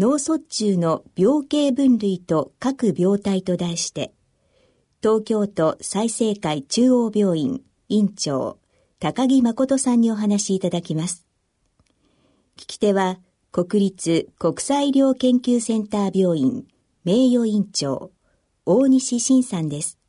[0.00, 4.14] 脳卒中の病形分類と各病態と題して、
[5.02, 7.60] 東京都済生会中央病院
[7.90, 8.58] 院長、
[8.98, 11.26] 高木誠さんにお話しいただきます。
[12.56, 13.18] 聞き手は、
[13.52, 16.66] 国立国際医療研究センター病院
[17.04, 18.10] 名誉院長、
[18.64, 19.99] 大西晋さんです。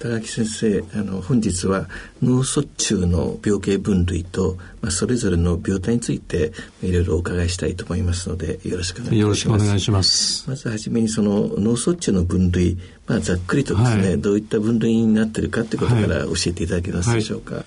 [0.00, 1.86] 高木先生あの本日は
[2.22, 9.16] 脳卒中の病形分類と、まあ、それぞれの病態についていろいろお伺いしたいと思いますのでよろしくお願いします。
[9.18, 10.48] よろしくお願いします。
[10.48, 17.56] まずはじめにその脳卒中の分類、まあ、ざっくりとですね、はい、どういった分類になっているかということから教えていただけますでしょうか。
[17.56, 17.66] はいは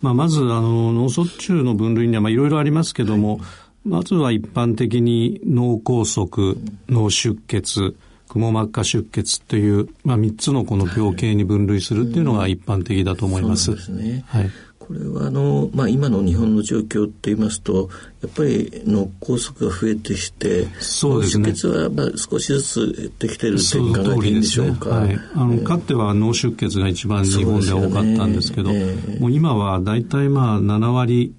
[0.00, 3.38] まあ、まずあの脳卒中の分類にはいろいろありますけども、
[3.84, 6.56] まずは一般的に脳梗塞、
[6.88, 7.94] 脳出血、
[8.30, 13.64] くも膜下出血という、まあ、3つのこの病形に分類するっていうのが一般的だと思います。
[13.64, 14.24] そうですね。
[14.28, 14.50] はい。
[14.78, 17.90] これはあの、まあ、今の日本の状況って言いますと
[18.22, 21.50] やっぱり脳梗塞が増えてきてそうですね。
[21.50, 25.06] 出血はまあ少しずつ減ってきてるって考えていいんでしょうか、ね。
[25.06, 28.78] はい、あの、えー、かつては脳出血が一番日本で多かったんですけど、ね。
[28.80, 31.34] えー、もう今は大体まあ7割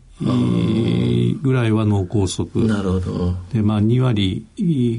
[1.41, 2.67] ぐらいは脳梗塞。
[2.67, 3.35] なるほど。
[3.53, 4.45] で、まあ2割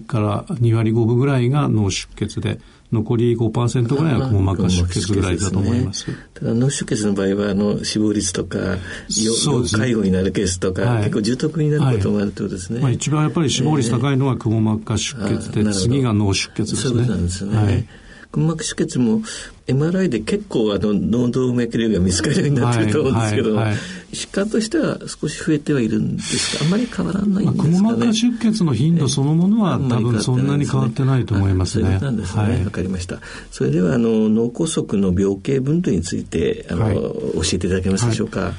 [0.07, 2.59] から2割5分ぐらいが脳出血で、
[2.93, 6.07] 残り5%ぐらいはくも膜下出血ぐらいだと思います。
[6.35, 8.59] ただ脳出血の場合はあの死亡率とか、
[9.09, 12.81] そうですね、介護になるケースとか、はい、結構重篤になることもあるということですね。
[12.81, 17.05] まあ、一番やっぱり死亡率高いのはくも膜下出血で、次が脳出血ですね。
[17.05, 17.57] そうなんですね。
[17.57, 17.89] はい
[18.33, 19.21] くも膜出血も
[19.69, 23.79] MRI で結構あの脳動脈瘤が見つかるようになってると思うんですけど、はいはいはい、
[24.13, 27.79] 疾患としては少し増えてはいるんですがあんまり変わらないんですかね？
[27.79, 31.99] くも膜出血の頻度そのものは多分そんなに変わってないと思いますね。
[32.01, 32.43] そうなんですね。
[32.43, 33.19] わ、はい、かりました。
[33.51, 38.53] それではあの脳梗塞の病形分類についてあの、教えていただけますでしょうか？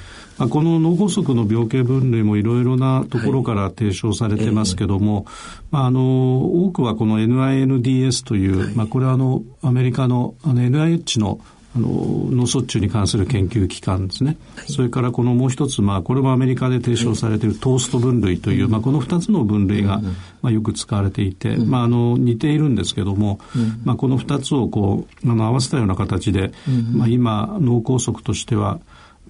[0.47, 5.25] この脳梗塞の病形分類もいろいろなところから提唱されてますけども、はい
[5.71, 11.39] まあ、あの多くはこの NINDS という、はい、まあ、これはあのアメリカのあの NIH の
[11.75, 11.87] あの
[12.29, 19.99] 脳卒中に関する研究機関ですね、はい、それからこのもう一つ、まあ、これもアメリカで提唱されているトースト分類という、まあ、この二つの分類が、
[20.43, 23.39] まあ、よく使われていて、まあ、あの似ているんですけども、
[23.83, 26.51] まあ、この二つをこうあの合わせたような形で、
[26.93, 28.79] まあ、今脳梗塞としては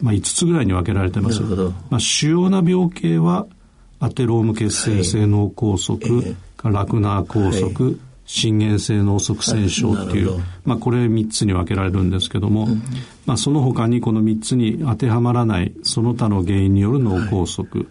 [0.02, 1.42] まあ、5つぐらいに分けられてます。
[1.44, 3.48] まあ、主要な病形は
[4.00, 12.82] アテローム血清性脳梗塞、はい、ラクナー梗塞、はい、心原性脳塞栓症っていう、まあ、これ3つに分けられるんですけども、うん、
[13.26, 17.88] まあ、その他にこの3つに当てはまらないその他の原因による脳梗塞、はい、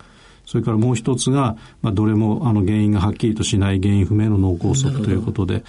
[0.47, 5.65] それからもう一つが、まあ、どれもあの原因がはっきりとしない原因不明の脳梗塞ということで、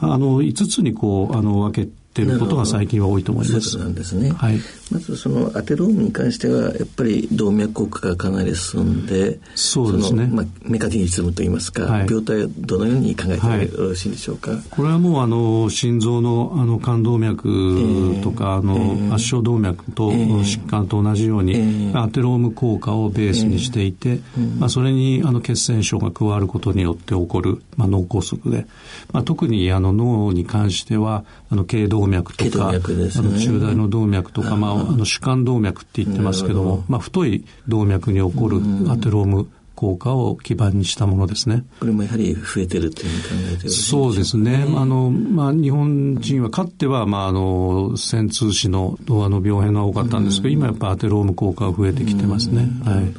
[0.00, 3.70] あの5つにこうあの分けっていうことが最近は多いと思います。
[3.70, 4.30] そうなんですね。
[4.30, 4.58] はい。
[4.92, 10.28] まずそのアテロームに関してはやっぱり動脈硬化がかなり進んで、そうですね。
[10.30, 14.52] まあメカニズムといいますか、はい、病態はどのように考えてよろしいでしょうか？
[14.52, 24.20] はい、これはもうあの心臓のあの冠動脈とか、えー、あの、えー、圧症動脈と疾患と同じように、えー、アテローム効果をベースにしていて、
[24.60, 28.68] まあそれにあの血栓症が加わることによって起こるまあ脳梗塞で、
[29.12, 32.80] まあ特にあの脳に関してはあの頸動動脈とか、ね、
[33.16, 38.58] あの中大の動脈とか、まあ、あの主幹動脈って言ってますけども、まあ、太い動脈に起こる
[38.90, 41.64] アテローム効果を基盤にしたものですね。
[41.80, 44.64] これもやはり増えてるというふうに考えてそうですね。
[44.76, 52.68] あの、まあ、日本人はかつては、まあ、あの、線通子の動画の病変が多かったんですけど、今やっぱアテローム効果が増えてきてますね。
[52.84, 53.12] はい。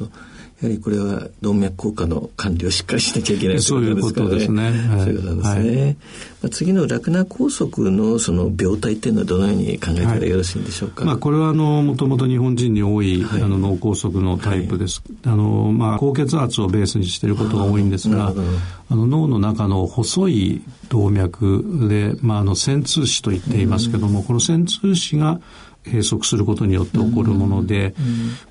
[0.62, 4.72] やはりこれは動脈硬化の管理をしっかりしなきゃいけないということですね。
[4.72, 5.84] そういうことですね。
[5.84, 5.96] はい、
[6.42, 11.02] まあ、次のラクナ梗塞のその病態っていうのはどのように考えたらよろしいんでしょうか？
[11.02, 15.02] はい、まあ、これはあのもともと日本人に多い、はい、あの脳梗塞のタイプです。
[15.26, 18.32] あのまあ高血圧をベースにしていることが多いんですが、
[18.88, 25.38] あの脳の中の細い動脈でまああの線通子と言っていますけども、この線通子が
[25.84, 27.94] 閉塞することによって起こるもので、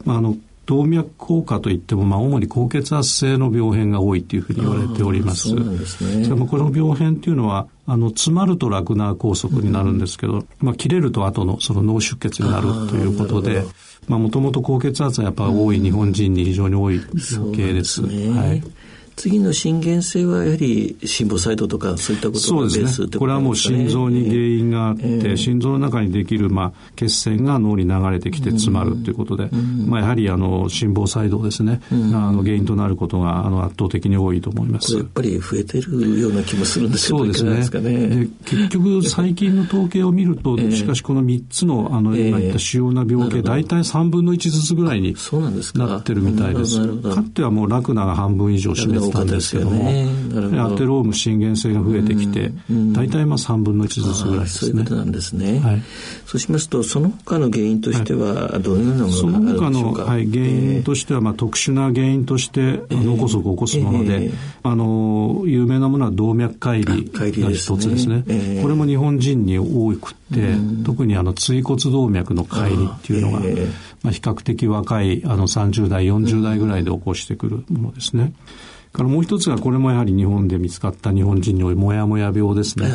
[0.06, 5.50] まああの動脈硬化といっても、まあ、主に高血圧性の病変が多いというふうに言われております。
[5.50, 6.28] そうですね。
[6.30, 13.64] もこの病変というのは、あの、詰まるとラクナー梗塞になるんですけど、うん、まあ、切れると後のその脳出血になるということで、
[14.08, 18.02] まあ、もともと高血圧がやっぱ多い日本人に非常に多い病形です。
[18.02, 18.64] うん、ですね、はい。
[19.16, 23.08] 次の心原性はやはり心房細動とかそういったことがベースそうですね。
[23.18, 34.96] これはもう心臓に原因があって、えー、心臓の中にできる、まあ、血栓が脳に流れてきて詰まるということで、うん、まあ、やはりあの心房細動ですね、うん、あの原因となることがあの圧倒的に多いと思います。
[34.96, 37.44] やっぱり増えてるような気もするんですけどそうです
[37.80, 37.82] ね。
[37.82, 45.16] ね結局最近の統計を見ると、 しかしこの3つのあの今言った主要な病気、大体3分の1ずつぐらいに
[45.76, 46.80] なってるみたいです。
[47.02, 49.70] かつてはもうラクナが半分以上占めてたんですけど。
[49.70, 49.84] も、
[50.66, 54.72] アテローム心原性が増えてきて、大体まあ3分の1ずつぐらいですね。
[54.72, 55.60] そういうことなんですね。
[55.60, 55.82] はい、
[56.26, 64.32] そうしますと、その他の原因としては、どのようなものがあるでしょうか、その他の、はい、原因としては、まあ、特殊な原因として脳梗塞を起こすもので、
[64.64, 68.24] あの、有名なものは動脈解離が一つですね。
[68.62, 70.56] これも日本人に多くて、
[70.86, 73.40] 特にあの椎骨動脈の解離っていうのが、
[74.04, 78.34] まあ、比較的若いあの30代、40代ぐらいで起こしてくるものですね。
[78.96, 82.88] からもう一つがこれもやはり日本で見つかった日本人に多いもやもや病ですね。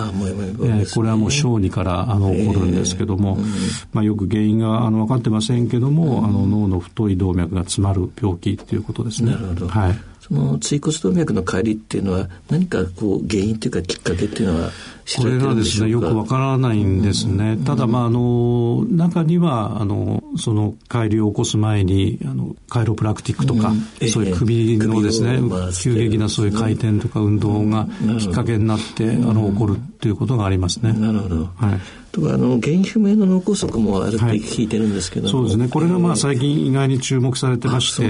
[0.62, 3.50] えこれはもう小児からあの起こるんですけども、えーうん、
[3.92, 9.32] まあ、よく原因があの分かってませんけども、うん、あの脳の太い動脈が詰まる病気っていうことですね。
[9.68, 9.98] はい。
[10.30, 14.70] その椎骨動脈の帰りっていうのは何かこう原因というかきっかけっていうのは
[15.18, 17.58] これがですね、よくわからないんですね。
[17.64, 25.40] ただ、まあ、あの、中には、あの、その、帰りを起こす前に、あの、カイロプラクティックとか、うん、そういう首のですね、
[25.82, 27.88] 急激なそういう回転とか運動が
[28.20, 30.92] きっかけになって、あの、起こるっていうことがありますね。
[30.92, 31.36] なるほど。
[31.56, 31.80] はい。
[32.12, 35.68] とかあの原因不明の脳梗塞もあるって聞いてるんですけど、はい、そうですね。
[35.68, 38.00] これがまあ最近意外に注目されてまして。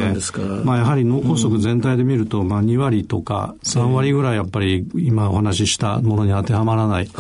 [0.65, 7.11] まあ、やはり脳梗塞全体で見ると、まあ、2割とか3割ぐらいやっぱり今お話ししたものに当てはまらない、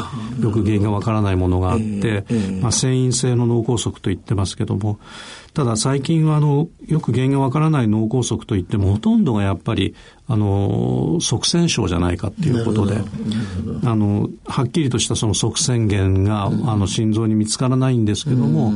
[0.41, 2.25] よく原因がわからないものがあって、
[2.61, 4.99] まあ、遷移性の脳梗塞と言ってますけども
[5.55, 9.94] ただ最近はあのよく原因がわからない脳梗塞といってもほとんどがやっぱり
[10.29, 12.99] あの側線症じゃないかっていうことで
[13.85, 18.73] あのはっきりとしたその側線源が、あの心臓に見つからないんですけども、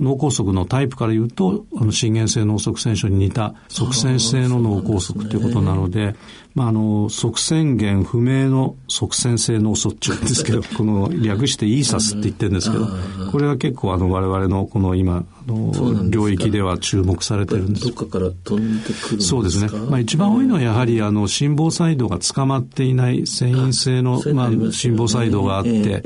[0.00, 6.14] 脳梗塞のタイプから言うとあの心原性脳側線症に似た側線性の脳梗塞ということなので、
[6.56, 12.88] まあ、あの側線源不明の側線性脳卒中ですけど この略してイーサスって言ってるんですけど
[13.30, 17.86] これは結構あの我々のこの今の領域では注目されてるんです。
[17.86, 19.68] どっかから飛んでくるそうですね。
[19.90, 26.02] まあ一番多いのはやはりあの心房細動が捕まっていない繊維性のまあ心房細動があって、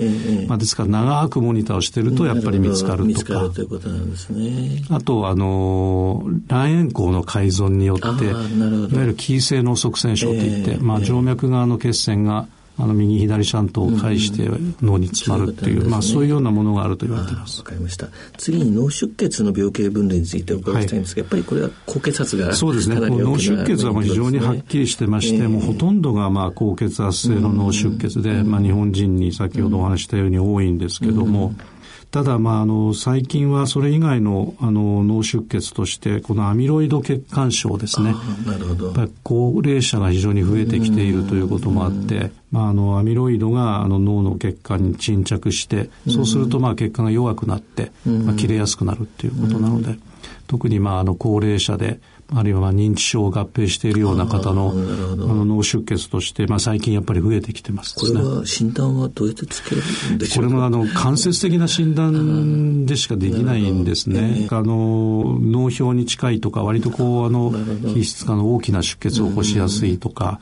[0.49, 3.49] まあですから長くモニターをしてるとやっぱり見つかるとか。
[3.51, 4.85] ということなんですね。
[4.91, 8.43] あとあの卵円孔の改造によっていわ
[8.93, 12.47] ゆる急性脳塞栓症といって、まあ静脈側の血栓が
[12.79, 14.49] あの右左シャントを介して
[14.81, 17.59] 脳に詰まるっていう、うん、まあそういうようなものがあると言われています。
[17.59, 18.09] わかりました。
[18.39, 22.97] 次に脳出血の病形分類についてお伺いしたいんですが、はい、やっぱりこれは高血圧がそうですね。
[22.99, 31.80] 脳出血はもう非常にはっきりしてまして、えー、もうほとんどがまあ高血圧性の脳出血で、うん、まあ日本人に先ほどお話したように多いんですけども、うん
[32.11, 38.15] ただ、まあ、あの、最近はそれ以外の、あの、脳出血として、このアミロイド血管症ですね。
[38.45, 38.87] なるほど。
[38.87, 49.97] やっぱり高齢者が非常に増えてきているということもあって、まあ、あの、アミロイドが、あの、脳の血管に沈着して、そうすると、まあ、血管が弱くなって、まあ、切れやすくなるっていうことなので、
[50.49, 52.01] 特に、まあ、あの、高齢者で、
[52.35, 59.83] あるいはまあ認知症を合併しているような方のあの脳出血として、まあ、最近やっぱり増えてきてます、ね、これは診断はどうやってつける
[60.15, 64.49] んでしょうこれもあの間接的な診断でしかできないんですね。
[64.51, 67.53] あの脳表に近いとか割とこうあの
[67.95, 70.41] 皮質化の大きな出血を起こしやすいとか、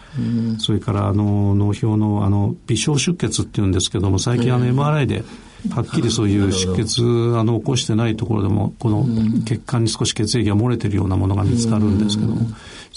[0.59, 5.25] それからあの脳表のあの微小出血っていうんですけども最近あの MRI で
[5.71, 7.03] はっきりそういう出血
[7.37, 9.07] あの起こしてないところでもこの
[9.45, 12.47] 血管に少し血液が漏れてるようなものが見つかるんですけども。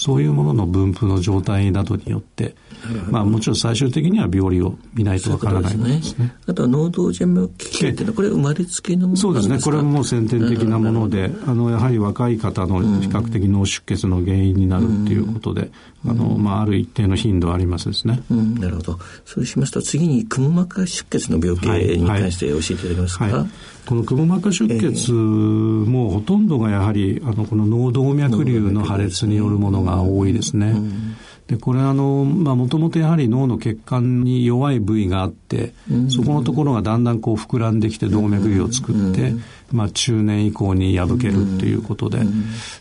[0.02, 2.56] そういうものの分布の状態などによって
[3.12, 6.34] まあもちろん最終的には病理を見ないとわからないですね。
[6.48, 9.60] あとは脳動静脈気系っていうのはこれ生まれつきのものそうですね。
[9.60, 15.70] これももう先天的なもので、あのやはり若い方の比較的脳出血の原因になるっていうことで、
[16.08, 18.24] あのまあある一定の頻度ありますですね。
[18.60, 19.00] なるほど。
[19.26, 23.26] そうしますと次にくも膜下出血の病気に関して教えていただけますか？
[23.26, 23.34] はい。
[23.34, 23.50] はい。
[23.86, 30.68] このくも膜下出血もほとんどがやはりあのこの脳動脈瘤の破裂によるものが多いですね。
[30.68, 31.16] うん。
[31.48, 35.74] でこれあのもともとやはり脳の血管に弱い部位があって、
[36.08, 39.34] そこのところがだんだんこう膨らんできて動脈瘤を作って、
[39.74, 42.20] まあ、中年以降に破けるっていうことで、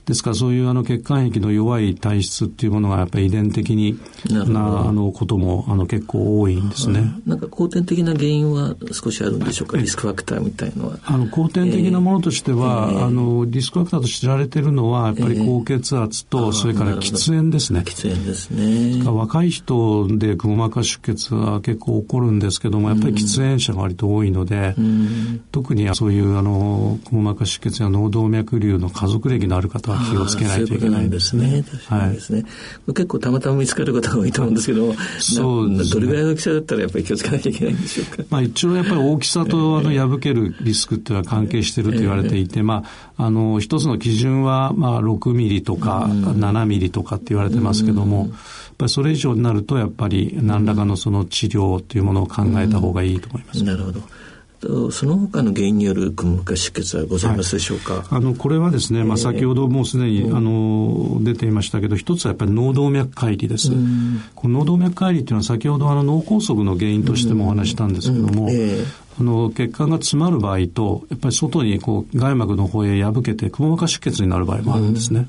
[0.07, 7.13] ですからそういうあの血管壁の弱い体質っていうものがやっぱり遺伝的になあのこともあの結構多いんですね。
[7.27, 9.77] なんか後天的な原因は少しあるんでしょうか？
[9.77, 10.99] リスクファクターみたいのは。
[11.05, 17.81] あの後天的なものとしては、えー、あのリスクファクターとして知られているのはやっぱり高血圧と、それから喫煙ですね。
[17.81, 18.61] 喫煙ですね。
[18.61, 19.05] ね。
[19.05, 31.65] 若い人でくも膜下出血は結構起こるんですけども、やっぱり喫煙者が割と多いので、うん、特にそういうあの、くも膜下出血や脳動脈瘤の家族歴のある方は気をつけないといけないですね。
[31.87, 32.13] はい。
[32.13, 38.25] 結構たまたま見つかる方が多いと思うんですけど、そうです、ね、どれぐらいの大きさだったらやっぱり気をつけなきゃいけないんでしょうか？
[38.31, 42.85] まあ一応やっぱり大きさとあの破けるリスクっていうのは関係していると言われていて、ま
[43.17, 48.29] あ、あの、一つの基準はまあ6ミリとか7ミリとかって言われてますけども、やっ
[48.79, 53.63] ぱりそれ以上になるとやっぱり何らかのその治療というものを考えた方がいいと思います。
[53.65, 54.01] なるほど。
[54.61, 63.71] その他の原因によるくも膜下出血はございますでしょうか、はい、あのこれはですね、まあ、先ほどもうすでに、あの出ていましたけど一つはやっぱり脳動脈解離です、
[64.35, 68.49] この脳動脈解離というのは先ほどあの脳梗塞の原因としてもお話したんですけども、
[69.19, 75.27] あの血管が詰まる場合とやっぱり外にこう外膜の方へ破けてくも膜下出血になる場合もあるんですね、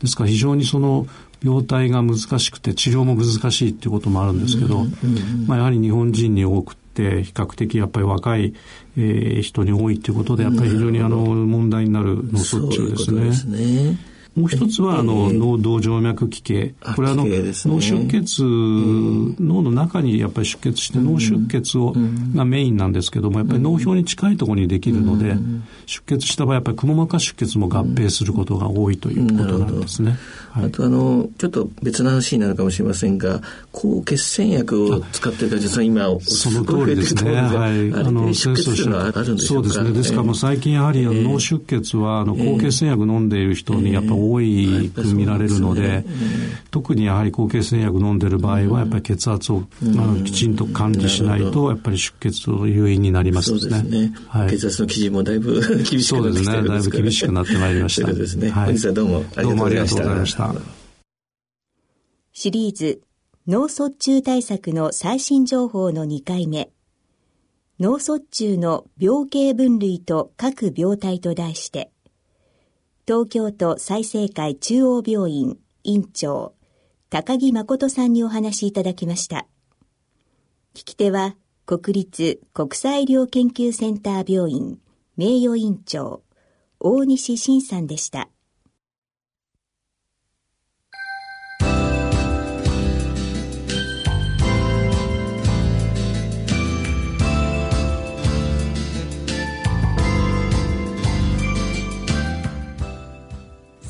[0.00, 1.06] ですから非常にその
[1.44, 4.84] 病態が難しくて治療も難しいっていうこともあるんですけど、
[5.46, 8.52] まあ、やはり日本人に多くって比較的やっぱり若い、
[8.98, 12.72] えー、人に多いということでやっぱり非常にあの問題になる脳卒中ですね。
[12.76, 14.11] そういうことですね。
[14.34, 16.74] もう一つは、あの、脳動静脈奇形。
[16.96, 21.94] これは、あの、脳出血、脳の中にやっぱり出血して、脳出血を、
[22.34, 25.36] がメインなんですけども、やっぱり脳表に近いところにできるので、
[25.86, 30.16] 出血した場合、やっぱりくも膜下出血も合併することが多いということなんですね。
[30.54, 37.32] あと、あの、ちょっと別の話になるかもしれませんが、抗血栓薬を使ってる方、実は今、その通りですね。
[37.32, 37.92] はい。
[37.92, 39.68] あの、出血はあるんでしょうか？
[39.70, 39.92] そうですね。
[39.92, 46.04] ですからもう最近やはり、脳出血は、あの、抗血栓薬飲んでいる人にやっぱ多いく見られるので、
[46.70, 53.60] 特にやはり抗血栓薬飲んでる場合は、やっぱり血圧を、あのきちんと管理しないと、やっぱり出血の誘因になりますね。
[53.60, 54.14] そうですね。
[54.28, 56.68] はい、血圧の基準もだいぶ 厳しくなってきてるんですね。
[56.68, 58.02] だいぶ厳しくなってまいりました。
[58.02, 58.50] ということですね。
[58.50, 59.98] はい、本日はどうもありがとうございました。
[59.98, 60.82] どうもありがとうございました。
[62.34, 63.02] シリーズ
[63.46, 66.70] 脳卒中対策の最新情報の2回目
[67.80, 71.90] 脳卒中の病形分類と各病態と題して
[73.04, 76.54] 東京都済生会中央病院院長
[77.10, 79.48] 高木誠さんにお話しいただきました。
[80.74, 81.34] 聞き手は
[81.66, 84.78] 国立国際医療研究センター病院
[85.16, 86.22] 名誉院長
[86.78, 88.28] 大西晋さんでした。